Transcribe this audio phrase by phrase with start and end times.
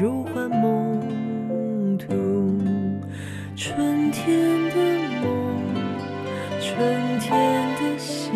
[0.00, 2.06] 如幻梦途。
[3.56, 4.38] 春天
[4.70, 4.76] 的
[5.20, 5.28] 梦，
[6.60, 7.28] 春天
[7.76, 8.30] 的心，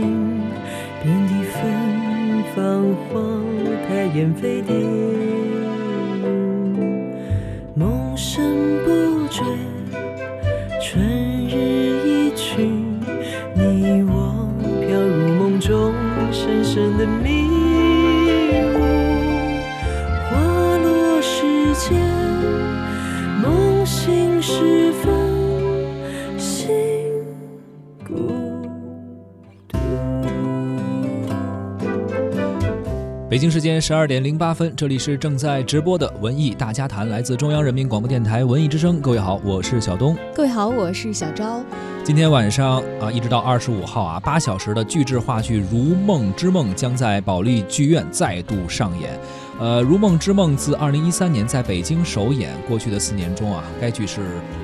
[1.03, 1.63] 遍地芬
[2.55, 2.61] 芳
[3.09, 3.13] 花
[3.89, 4.75] 开燕飞蝶
[33.31, 39.01] 北京时间十二点零八分，这里是正在直播的文艺大家谈，来自中央人民广播电台文艺之声。
[39.01, 40.17] 各位好，我是小东。
[40.33, 41.61] 各位好，我是小昭。
[42.05, 49.19] 今天晚上啊，一直到二十五号啊，八小时的巨制话剧《如梦之梦》将在保利剧院再度上演。
[49.61, 54.21] 呃，《如梦之梦》自二零一三年在北京首演，过去的四年中啊，该剧是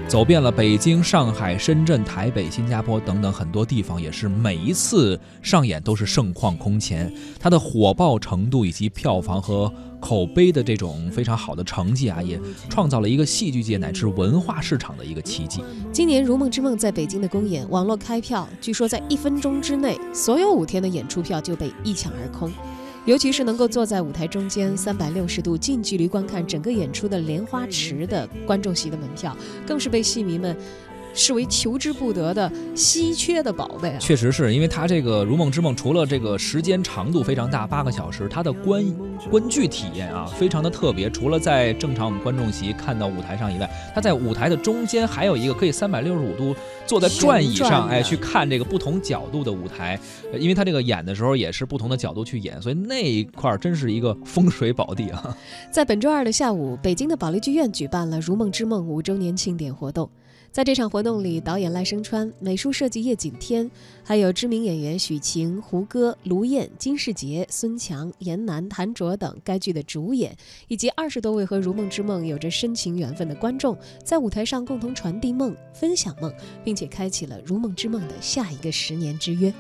[0.08, 7.12] 走遍了北京、上海、深圳、台北、新加坡等等很多地方，也是每一次上演都是盛况空前。
[7.38, 15.62] 它的火爆程度以及票房和口碑的这种非常好的成绩啊，也创造了一个戏剧界乃至文化市场的一个奇迹。
[15.92, 22.50] 今年《如梦之梦》在北京的公演，网络开票，据说在一分钟之内，所有五天的演出票就被一抢而空。
[23.06, 29.34] 尤其是能够坐在舞台中间，三百六十度近距离观看整个演出的莲花池的观众席的门票，
[29.66, 30.56] 更是被戏迷们
[31.14, 33.98] 视为求之不得的稀缺的宝贝啊！
[33.98, 38.84] 确实是因为它这个《如梦之梦》，除了这个时间长度非常大，八个小时，它的观
[39.30, 41.10] 观剧体验啊非常的特别。
[41.10, 46.54] 除了在正常我们观众席看到舞台上以外，它在舞台的中间还有一个可以三百六十五度
[46.86, 49.98] 坐在转椅上，哎，去看这个不同角度的舞台。
[50.32, 55.36] 呃因为它这个演的时候也是不同的角度去演，所以那一块儿真是一个风水宝地啊！
[55.70, 60.08] 在本周二的下午，北京的保利剧院举办了《如梦之梦》五周年庆典活动。
[60.52, 63.70] 在这场活动里，导演赖声川、美术设计叶景天，
[64.02, 76.34] 还有知名演员许晴、胡歌、卢燕、金世杰、孙强、严楠、谭卓等该剧的主演，以及二十多位和《如梦之梦》有着深情缘分的观众，在舞台上共同传递梦、分享梦，
[76.64, 79.54] 并且开启了《如梦之梦》的下一个十年之约。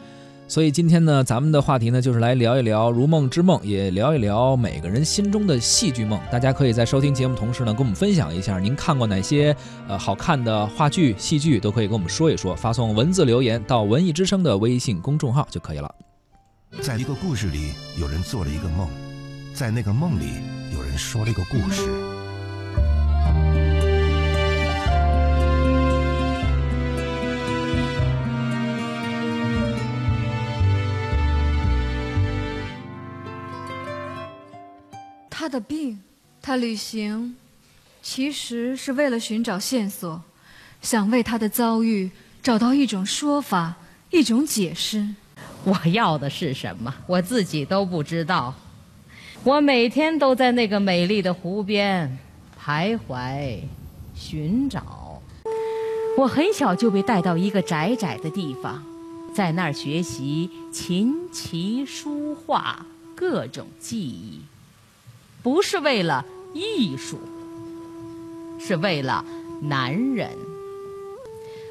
[0.50, 6.20] 所以今天呢，咱们的话题呢，就是来聊一聊《如梦之梦》，也聊一聊每个人心中的戏剧梦。
[6.28, 9.54] 大家可以在收听节目同时呢，跟我们分享一下您看过哪些
[9.86, 12.52] 呃好看的话剧、戏剧，都可以跟我们说一说。
[12.56, 15.94] 发送文字留言到文艺之声的微信公众号就可以了。
[16.82, 18.88] 在一个故事里，有人做了一个梦，
[19.54, 20.32] 在那个梦里，
[20.74, 21.82] 有人说了一个故事。
[35.50, 36.00] 的病，
[36.40, 37.36] 他旅行，
[38.00, 40.22] 其实是为了寻找线索，
[40.80, 42.10] 想为他的遭遇
[42.42, 43.74] 找到一种说法，
[44.10, 45.06] 一种解释。
[45.64, 48.54] 我要的是什么，我自己都不知道。
[49.42, 52.18] 我每天都在那个美丽的湖边
[52.62, 53.58] 徘徊、
[54.14, 55.20] 寻找。
[56.18, 58.82] 我很小就被带到一个窄窄的地方，
[59.34, 62.84] 在那儿学习琴棋书画
[63.14, 64.40] 各种技艺，
[65.42, 67.18] 不是为了艺术，
[68.58, 69.24] 是为了
[69.62, 70.30] 男人。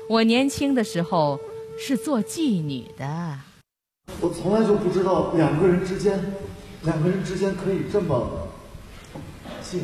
[0.10, 1.40] 我年轻的时候
[1.78, 3.40] 是做妓女的。
[4.20, 6.20] 我从来就不知道两个人之间，
[6.84, 8.48] 两个人之间可以这么
[9.62, 9.82] 近。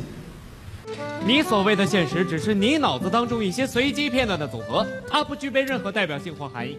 [1.25, 6.77] 你所谓的现实，只是你脑子当中一些随机片段的组合，它不具备任何代表性或含义。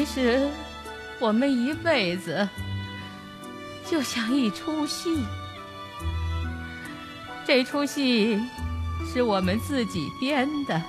[0.00, 0.48] 其实，
[1.18, 2.48] 我们一辈子
[3.86, 5.22] 就像一出戏，
[7.46, 8.40] 这出戏
[9.12, 10.80] 是我们自己编的。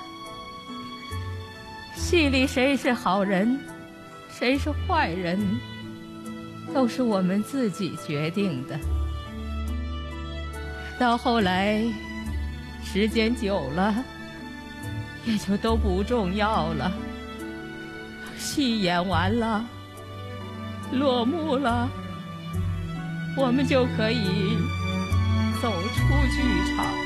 [1.94, 3.60] 戏里谁是好人，
[4.30, 5.38] 谁是坏人，
[6.74, 8.80] 都是我们自己决定的。
[10.98, 11.84] 到后来，
[12.82, 13.94] 时间久了，
[15.26, 16.90] 也就都不重要了。
[18.42, 19.64] 戏演完了，
[20.92, 21.88] 落幕了，
[23.38, 24.58] 我们就可以
[25.62, 26.00] 走出
[26.34, 27.01] 剧场。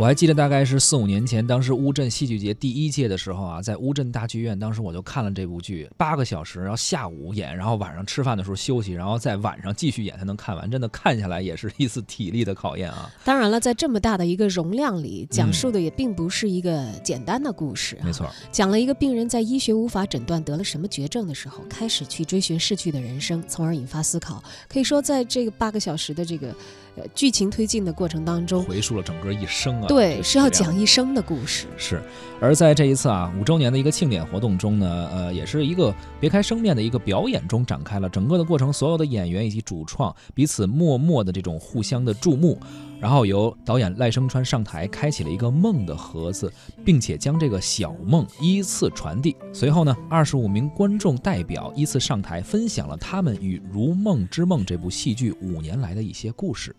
[0.00, 10.70] 我还记得大概是四五年前，当时乌镇戏剧节第一届的时候啊，在乌镇大剧院，当时我就看了这部剧，八个小时，然后下午演，然后晚上吃饭的时候休息，然后在晚上继续演才能看完。
[10.70, 13.10] 真的看下来也是一次体力的考验啊。
[13.26, 17.98] 当然了，在这么大的一个容量里，讲述的也并不是一个简单的故事。
[18.02, 24.42] 没错，讲了一个病人在医学无法诊断得了什么绝症的时候，开始去追寻逝去的人生，从而引发思考。
[24.66, 26.54] 可以说，在这个八个小时的这个。
[26.96, 29.86] 呃，剧情推进的过程当中，回溯了整个一生啊。
[29.86, 31.66] 对，是要讲一生的故事。
[31.76, 32.02] 是，
[32.40, 42.58] 而在这一次啊五周年的一个庆典活动中呢，呃，也是一个别开生面的一个表演中展开了整个的过程，所有的演员以及主创彼此默默的这种互相的注目。
[43.00, 46.52] 然后由导演赖声川上台，开启了一个梦的盒子，
[46.84, 49.34] 并且将这个小梦依次传递。
[49.54, 56.76] 随后呢，二十五名观众代表依次上台，分享了他们与《如梦之梦》这部戏剧五年来的一些故事。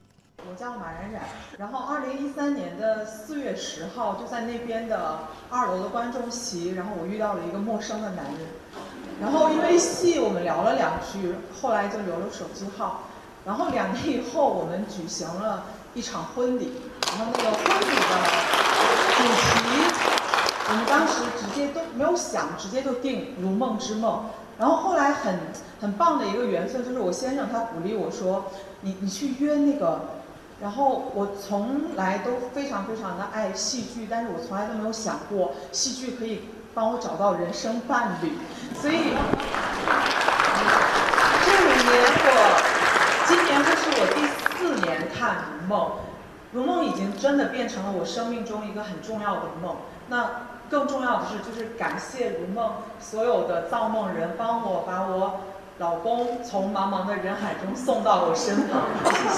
[0.47, 1.23] 我叫马冉冉，
[1.57, 8.47] 然后二零一三年的四月十号，就在那边的二楼的观众席，然后我遇到了一个陌生的男人，
[9.19, 13.05] 然后因为戏我们聊了两句，后来就留了手机号，
[13.43, 15.65] 然后两年以后我们举行了。
[15.93, 16.71] 一场婚礼，
[17.07, 18.11] 然后那个婚礼的
[19.17, 19.59] 主题，
[20.69, 24.19] 我们当时直接都没有想，直接就定《如梦之梦》。
[24.57, 25.39] 然后后来很
[25.81, 28.45] 很棒的一个缘分，就是我先生他鼓励我说
[28.81, 29.99] ：“你你去约那个。”
[30.61, 38.31] 然后我从来都非常非常的爱戏剧，但是我从来都没有想过戏剧可以帮我找到人生伴侣。
[38.79, 38.95] 所以
[41.43, 42.70] 这五年我。
[45.21, 45.81] 看《如梦》，
[46.51, 49.75] 《如梦》已经真的变成了我生命中一个很重要的梦。
[50.07, 52.69] 那更重要的是，就是感谢《如梦》
[52.99, 55.41] 所有的造梦人，帮我把我
[55.77, 58.81] 老公从茫茫的人海中送到我身旁。
[59.13, 59.29] 谢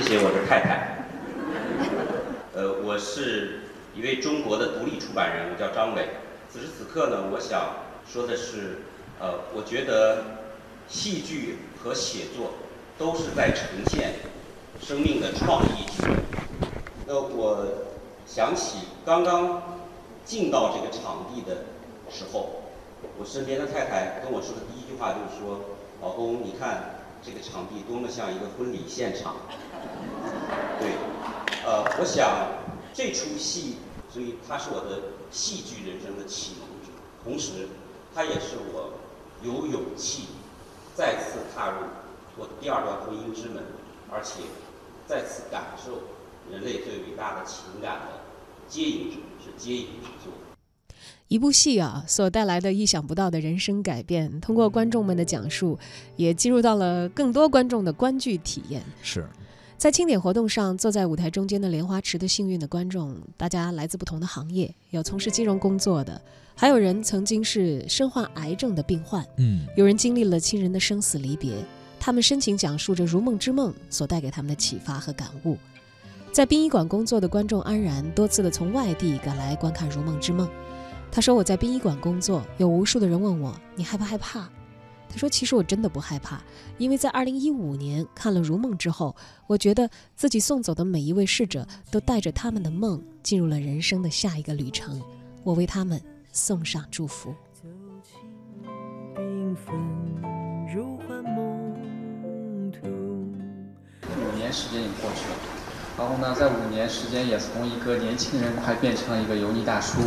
[0.02, 1.02] 谢我的太太。
[2.54, 3.62] 呃，我是
[3.96, 6.10] 一位中国的独立出版人，我叫张伟。
[6.48, 7.74] 此时此刻呢，我想
[8.06, 8.82] 说的是，
[9.18, 10.38] 呃，我觉得。
[10.90, 12.50] 戏剧和写作
[12.98, 14.14] 都是在呈现
[14.82, 15.86] 生命的创意。
[17.06, 17.64] 那我
[18.26, 19.62] 想起刚刚
[20.24, 21.64] 进到这个场地的
[22.10, 22.62] 时候，
[23.18, 25.60] 我身边的太太跟我说的第一句话就是说
[26.02, 29.36] ：“老公，你看这个场地多么像一个婚礼现场。”
[30.80, 30.90] 对，
[31.64, 32.48] 呃，我想
[32.92, 33.76] 这出戏，
[34.12, 36.92] 所以它是我的戏剧人生的启蒙者，
[37.22, 37.68] 同时
[38.12, 38.92] 它也是我
[39.42, 40.24] 有勇气。
[41.00, 41.76] 再次踏入
[42.36, 43.62] 我的第二段婚姻之门，
[44.12, 44.42] 而且
[45.06, 45.92] 再次感受
[46.52, 48.20] 人类最伟大的情感的
[48.68, 50.30] 接引者是接引之作。
[51.28, 55.78] 一部戏啊，所带来的意想不到的人生改变，通过观众们的讲述，
[56.16, 58.82] 也进入到了更多观众的观剧体验。
[59.00, 59.26] 是。
[59.80, 66.20] 在庆典活动上，坐在舞台中间的莲花池的幸运的观众，大家来自不同的行业，有从事金融工作的，
[66.54, 71.54] 还有人曾经是身患癌症的病患，嗯，有人经历了亲人的生死离别，
[71.98, 75.56] 他们深情讲述着《如梦之梦》所带给他们的启发和感悟。
[76.30, 80.46] 在殡仪馆工作的观众安然，多次的从外地赶来观看《如梦之梦》，
[81.10, 84.46] 他说：“我在殡仪馆工作，有无数的人问我，你害不害怕？”
[85.10, 86.40] 他说：“其实我真的不害怕，
[86.78, 89.16] 因为在二零一五年看了《如梦》之后，
[89.48, 95.02] 我觉得自己送走的每一位逝者都带着他们的梦进入了人生的下一个旅程，
[95.42, 96.00] 我为他们
[96.32, 97.34] 送上祝福。”
[100.72, 105.36] 如幻梦途五年时间也过去了，
[105.98, 109.98] 然后呢，在五年时间也从一个年轻人快变成了一个油腻大叔。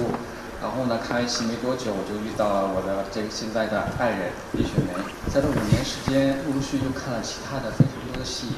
[0.63, 4.96] 然后呢，看完戏没多久，我就遇到了我的这个现在的爱人李雪梅。
[5.27, 8.55] 在这五年时间，陆陆续续又看了其他的非常多的戏，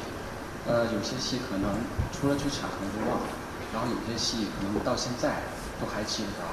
[0.70, 1.74] 呃，有些戏可能
[2.14, 3.26] 出了剧场可能就忘了，
[3.74, 5.50] 然后有些戏可能到现在
[5.82, 6.46] 都还记得着。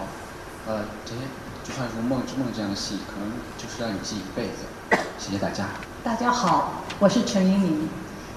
[0.73, 1.21] 呃，这些
[1.61, 3.28] 就像《如梦之梦》这样的戏，可能
[3.61, 4.64] 就是让你记一辈子。
[5.21, 5.68] 谢谢大家。
[6.02, 7.88] 大家好，我是陈莹莹，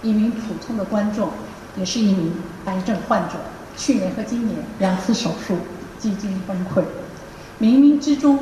[0.04, 1.32] 一名普通的观众，
[1.78, 3.40] 也是一名癌症患者。
[3.78, 5.60] 去年和今年两次手术，
[5.98, 6.84] 几近崩溃。
[7.60, 8.40] 冥冥之中，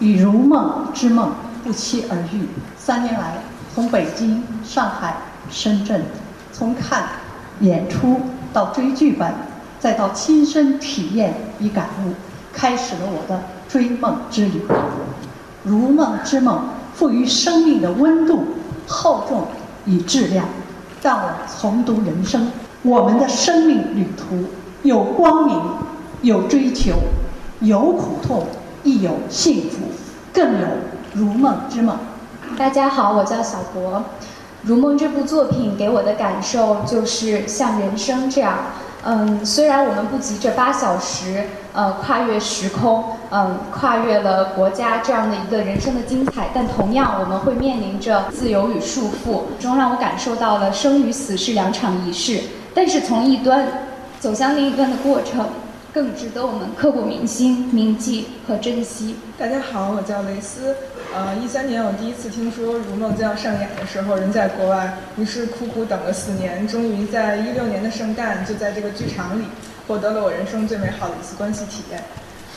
[0.00, 1.32] 与如梦之梦
[1.64, 2.46] 不期而遇。
[2.76, 3.38] 三年来，
[3.74, 5.16] 从北京、上海、
[5.50, 6.02] 深圳，
[6.52, 7.04] 从看
[7.60, 8.20] 演出
[8.52, 9.32] 到追剧本，
[9.78, 12.12] 再到亲身体验与感悟，
[12.52, 14.62] 开始了我的追梦之旅。
[15.64, 16.64] 如梦之梦
[16.94, 18.44] 赋予生命的温度、
[18.86, 19.46] 厚重
[19.86, 20.44] 与质量，
[21.02, 22.50] 让我重读人生。
[22.82, 24.44] 我们的生命旅途
[24.82, 25.60] 有光明，
[26.22, 26.94] 有追求。
[27.60, 28.46] 有苦痛，
[28.84, 29.80] 亦有幸福，
[30.32, 30.66] 更有
[31.12, 31.94] 如梦之梦。
[32.56, 34.02] 大家好，我叫小博，
[34.62, 38.54] 如梦》这部作品给我的感受就是像人生这样，
[39.04, 52.40] 嗯，虽然我们不及这八小时，呃，跨越时空，嗯，跨越了国家这样的一个人生的精彩，但同样我们会面临着自由与束缚，中让我感受到了生与死是两场仪式，
[52.74, 53.68] 但是从一端
[54.18, 55.44] 走向另一端的过程。
[55.92, 59.16] 更值得我们刻骨铭心、铭记和珍惜。
[59.36, 60.76] 大家好，我叫蕾丝。
[61.12, 69.46] 呃，一三年我第一次听说《如梦》将要上演的时候，人在国外，于是苦苦等了四年，终于在一六年的圣诞，就在这个剧场里
[69.88, 72.00] 获得了我人生最美好的一次关系体验。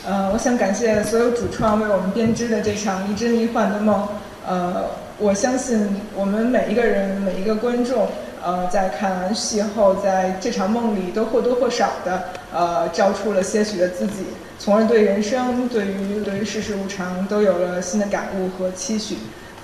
[0.05, 4.07] 呃，我想感谢所有主创为我们编织的这场一织迷幻的梦。
[4.45, 4.85] 呃，
[5.17, 8.07] 我相信我们每一个人、每一个观众。
[8.45, 12.21] 呃，在看完戏后，在这场梦里，都或多或少的
[12.53, 14.25] 呃，照出了些许的自己，
[14.59, 19.15] 从而对人生、对于对于世事无常，都有了新的感悟和期许。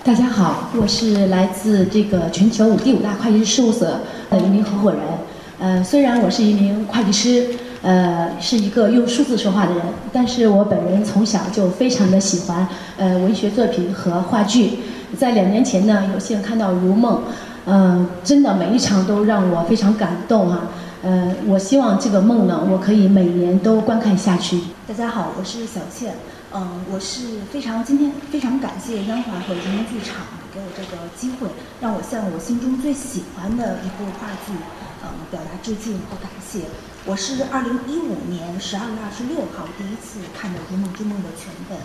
[0.03, 3.88] 大家好，我是来自这个全球五第五大会计师事务所
[4.31, 5.00] 的一名合伙人。
[5.60, 7.50] 呃，虽然我是一名会计师，
[7.84, 12.67] 呃，是一个用数字说话的人，但是我本人从小就非常的喜欢
[12.98, 14.79] 呃文学作品和话剧。
[15.15, 17.17] 在两年前呢，有幸看到《如梦》。
[17.65, 20.69] 嗯，真的每一场都让我非常感动啊！
[21.01, 24.59] 呃，我希望这个梦呢，我可以每年都观看下去。
[24.85, 26.13] 大家好，我是小倩。
[26.51, 31.47] 嗯，我是非常今天非常感谢央华和人民剧场给我这个机会，
[31.79, 34.51] 让我向我心中最喜欢的一部话剧，
[35.01, 36.63] 嗯，表达致敬和感谢。
[37.05, 41.77] 我是二零一五年十二月二十六号第一次看的《如梦之梦》的全本。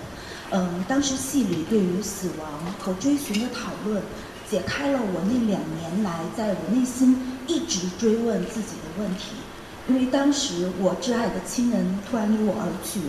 [0.51, 2.49] 嗯，当时戏里对于死亡
[2.81, 4.03] 和追寻的讨论。
[4.55, 7.19] 解开了我那两年来在我内心
[7.49, 9.35] 一直追问自己的问题，
[9.89, 13.01] 因为当时我挚爱的亲人突然离我而去，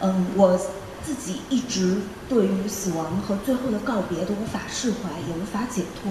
[0.00, 0.58] 嗯，我
[1.04, 6.10] 自己一直对于死亡和最后的告别都无法释怀，也无法解脱。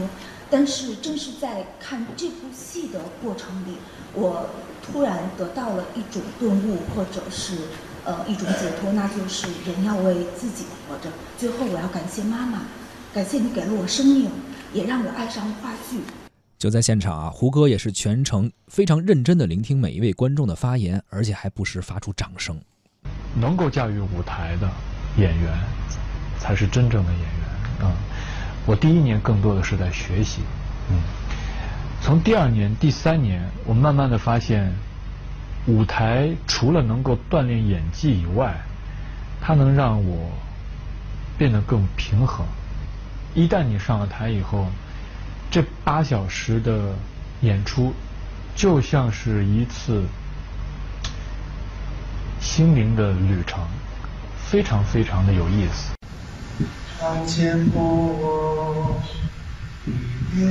[0.49, 3.75] 但是正是在看这部戏的过程里，
[4.13, 4.45] 我
[4.81, 7.57] 突然得到了一种顿悟，或者是
[8.05, 11.11] 呃一种解脱，那就是人要为自己活着。
[11.37, 12.61] 最后我要感谢妈妈，
[13.13, 14.31] 感谢你给了我生命。
[14.73, 15.99] 也让我爱上了话剧。
[16.57, 22.59] 就在现场啊，胡歌也是全程非常认真的聆听每一位观众的发言，而且还不时发出掌声。
[23.35, 24.69] 能够驾驭舞台的
[25.17, 25.57] 演员，
[26.37, 27.95] 才是真正的演员啊！
[28.65, 30.41] 我第一年更多的是在学习，
[30.91, 30.99] 嗯，
[32.01, 34.73] 从第二年、第三年，我慢慢的发现，
[35.65, 38.53] 舞台除了能够锻炼演技以外，
[39.39, 40.29] 它能让我
[41.37, 42.45] 变得更平衡。
[43.35, 44.65] 一旦你上了台以后，
[45.51, 46.93] 这八小时的
[47.41, 47.93] 演出
[48.55, 50.03] 就像是一次
[52.41, 53.59] 心灵的旅程，
[54.45, 55.93] 非常非常的有意思。
[56.99, 58.95] 长剑不
[60.35, 60.49] 变，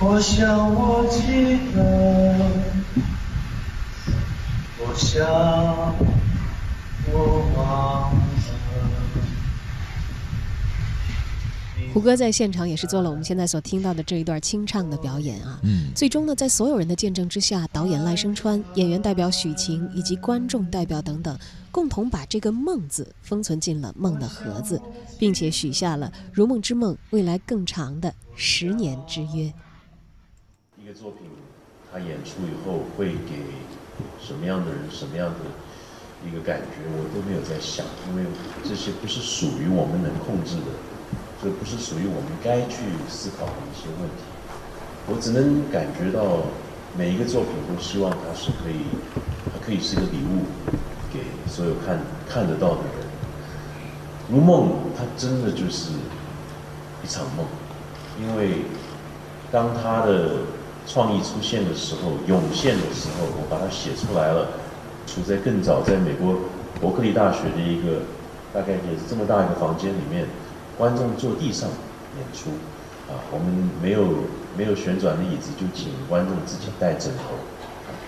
[0.00, 2.34] 我想我记得，
[4.80, 6.13] 我想。
[11.92, 15.60] 胡歌在现场也是做了我们现在所听到的这一段清唱的表演啊。
[15.62, 15.92] 嗯。
[15.94, 21.38] 最终呢，在所有人的见证之下，导演赖声川、演员代表许晴以及观众代表等等，
[21.70, 24.82] 共同把这个“梦”字封存进了梦的盒子，
[25.20, 29.54] 并且许下了如梦之梦未来更长的十年之约。
[30.76, 31.20] 一个作品，
[31.92, 33.36] 它演出以后会给
[34.20, 35.38] 什么样的人什么样的？
[36.26, 38.24] 一个感觉我都没有在想，因为
[38.64, 40.72] 这些不是属于我们能控制的，
[41.42, 44.24] 这不是属于我们该去思考的一些问题。
[45.06, 46.48] 我只能感觉到
[46.96, 48.88] 每一个作品都希望它是可以，
[49.52, 50.48] 它可以是一个礼物
[51.12, 53.04] 给所有看看得到的人。
[54.30, 55.90] 如梦，它真的就是
[57.04, 57.44] 一场梦，
[58.18, 58.64] 因为
[59.52, 60.46] 当它的
[60.86, 64.63] 创意出现的时候、涌现的时候，我把它写出来了。
[65.14, 66.34] 处在更早，在美国
[66.80, 68.02] 伯克利大学的一个
[68.52, 70.26] 大概也是这么大一个房间里面，
[70.76, 71.70] 观众坐地上
[72.18, 72.50] 演出，
[73.08, 74.08] 啊，我们没有
[74.58, 77.36] 没有旋转的椅子，就请观众自己带枕头，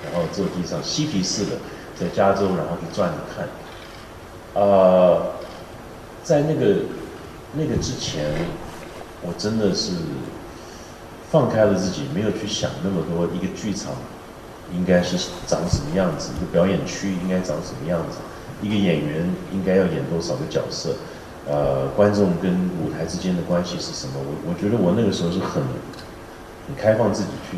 [0.04, 1.52] 然后坐地上嬉皮士的
[1.94, 4.60] 在加州，然后去转着看。
[4.60, 5.22] 啊，
[6.24, 6.82] 在那个
[7.54, 8.24] 那个之前，
[9.22, 9.92] 我真的是
[11.30, 13.92] 放开了自己，没有去想那么多一个剧场。
[14.74, 16.30] 应该是长什么样子？
[16.36, 18.18] 一个表演区应该长什么样子？
[18.62, 20.96] 一个演员应该要演多少个角色？
[21.48, 24.14] 呃，观众跟舞台之间的关系是什么？
[24.16, 25.62] 我我觉得我那个时候是很
[26.66, 27.56] 很开放自己去，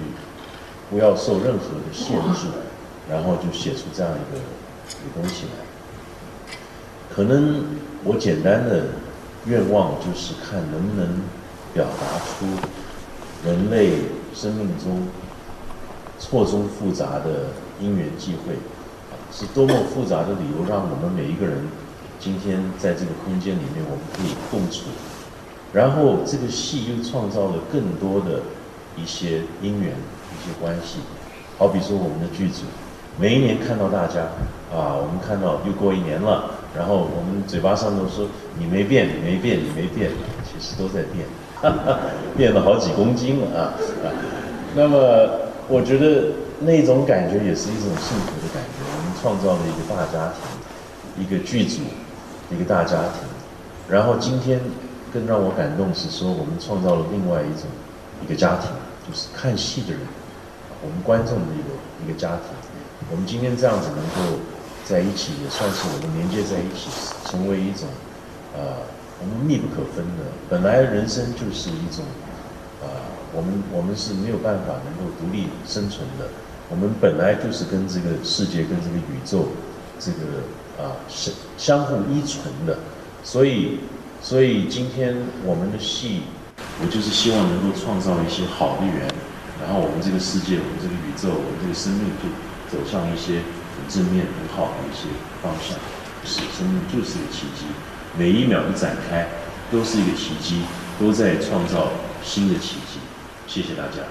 [0.91, 2.49] 不要受任何的限制，
[3.09, 5.65] 然后就写出这样一个一个东西来。
[7.11, 7.65] 可能
[8.05, 8.89] 我简单的
[9.47, 11.23] 愿望就是看能不能
[11.73, 12.47] 表达出
[13.43, 13.93] 人类
[14.35, 15.09] 生命中
[16.19, 18.55] 错综复杂的因缘际会，
[19.33, 21.57] 是多么复杂的理由让我们每一个人
[22.19, 24.85] 今天在这个空间里面我们可以共处，
[25.73, 28.41] 然后这个戏又创造了更多的
[28.97, 30.99] 一些因缘、一些关系，
[31.57, 32.63] 好比说我们的剧组，
[33.19, 34.23] 每一年看到大家
[34.75, 36.51] 啊，我们看到又过一年了。
[36.77, 38.27] 然后我们嘴巴上都说
[38.59, 40.11] 你没变，你没变，你没变，
[40.45, 41.27] 其实都在变，
[41.61, 41.99] 哈 哈
[42.37, 43.73] 变了好几公斤了啊！
[44.77, 44.99] 那么
[45.69, 48.83] 我觉得那种感觉也是一种幸福的感觉。
[48.83, 51.83] 我们创造了一个大家庭，一个剧组，
[52.51, 53.29] 一个大家庭。
[53.89, 54.61] 然后今天
[55.13, 57.69] 更让我感动是说，我们创造了另外一种
[58.25, 58.71] 一个家庭，
[59.07, 60.01] 就是看戏的人，
[60.83, 61.71] 我们观众的一个
[62.05, 62.57] 一个家庭。
[63.11, 64.39] 我们今天这样子能够。
[64.89, 66.89] 在一起也算是我们连接在一起，
[67.27, 67.85] 成为一种，
[68.57, 68.89] 呃，
[69.21, 70.25] 我们密不可分的。
[70.49, 72.03] 本来人生就是一种，
[72.81, 72.89] 呃，
[73.35, 76.29] 我们我们是没有办法能够独立生存的。
[76.71, 79.49] 我们本来就是跟这个世界、跟这个宇宙，
[79.99, 82.79] 这个啊是相互依存的。
[83.23, 83.81] 所以，
[84.23, 86.23] 所以今天我们的戏，
[86.81, 89.09] 我就是希望能够创造一些好的缘，
[89.61, 92.29] 然后我们这个世界、我们这个宇宙、我们这个生命就
[92.71, 93.79] 走向一些很。
[93.89, 95.07] 正面很好的一些
[95.41, 95.79] 方向，
[96.25, 97.65] 是生命就是一个奇迹，
[98.19, 99.27] 每一秒的展开
[99.71, 100.63] 都是一个奇迹，
[101.01, 101.93] 都在创造
[102.23, 102.99] 新的奇迹。
[103.49, 104.03] 谢谢大家。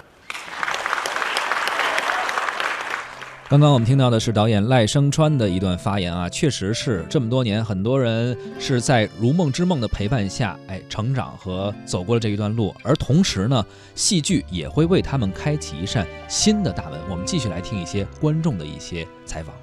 [3.49, 16.99] 刚刚我们听到的是导演赖声川的一段发言啊，确实是这么多年，很多人是在《如梦之梦》的陪伴下，哎，成长和走过了这一段路，而同时呢，戏剧也会为他们开启一扇新的大门。
[17.09, 19.55] 我们继续来听一些观众的一些采访。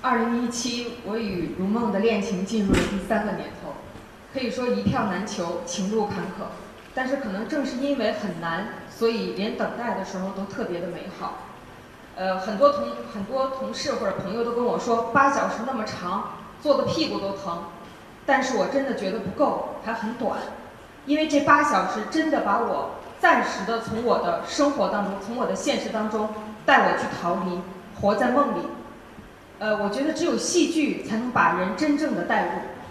[0.00, 3.74] 二零一七，我与如梦的恋情进入了第三个年头，
[4.32, 6.48] 可以说一票难求，情路坎坷。
[6.94, 11.38] 但是可能正是因为很难，所以连等待的时候都特别的美好。
[12.16, 17.62] 呃，很多同很多同事或者朋友都跟我说，八小时那么长，坐的屁股都疼。
[18.26, 20.38] 但是我真的觉得不够，还很短，
[21.06, 26.28] 因为这八小时真的把我暂时的从我的生活当中，从我的现实当中
[26.66, 27.60] 带我去逃离，
[28.00, 28.62] 活在梦里。
[29.60, 32.50] 呃，我觉得只有戏剧才能把人真正的带入，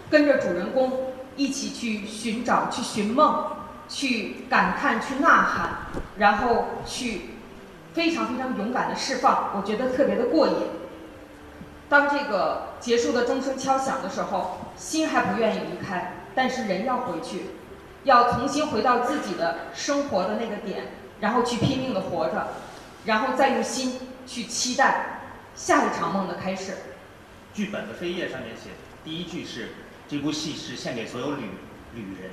[0.10, 0.92] 跟着主人公
[1.36, 3.46] 一起去寻找、去寻梦、
[3.90, 5.70] 去感叹、去呐喊，
[6.18, 7.32] 然后去
[7.94, 10.56] 非常非常勇敢的释放，我觉得特别的过瘾。
[11.90, 17.52] 当这个结束的钟声敲响的时候，心还不愿意离开，但是人要回去，
[18.04, 20.88] 要重新回到自己的生活的那个点，
[21.22, 22.48] 然后去拼命的活着，
[23.06, 25.14] 然后再用心去期待。
[25.56, 26.74] 下一场梦的开始。
[27.52, 28.70] 剧本的扉页上面写，
[29.04, 29.70] 第一句是：
[30.08, 31.50] 这部戏是献给所有旅
[31.96, 32.30] 旅人。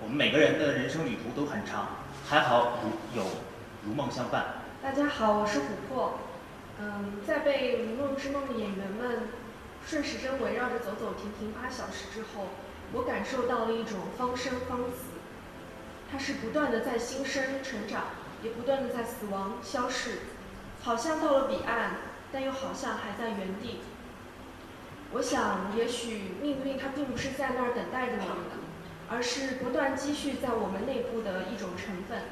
[0.00, 1.88] 我们每个人的人生旅途都很长，
[2.24, 2.78] 还好
[3.16, 3.24] 有
[3.84, 4.62] 如梦相伴。
[4.80, 6.20] 大家好，我是琥珀。
[6.80, 9.28] 嗯，在被如梦之梦的演员们
[9.84, 12.46] 顺时针围绕着走走停停八小时之后，
[12.92, 15.18] 我感受到了一种方生方死。
[16.10, 18.04] 它是不断的在新生成长，
[18.44, 20.20] 也不断的在死亡消逝，
[20.80, 21.96] 好像到了彼岸。
[22.30, 23.80] 但又好像还在原地。
[25.12, 28.67] 我想，也许命运它并不是在那儿等待着我们的，
[29.10, 32.24] 而是不断积蓄在我们内部的一种成分，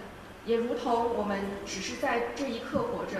[0.45, 3.19] 也如同我们只是在这一刻活着，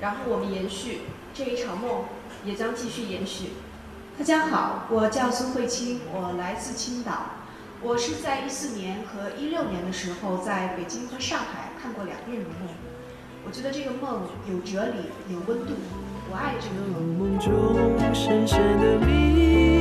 [0.00, 2.04] 然后我们延续这一场梦，
[2.44, 3.50] 也将继续延续。
[4.18, 7.36] 大家好，我叫孙慧清，我来自青岛。
[7.80, 12.68] 我是在一四年和一六年的时候，在北京和上海看过两遍《如梦》。
[13.46, 15.72] 我觉得这个梦有哲理，有温度，
[16.30, 19.79] 我爱这个梦中深深的迷。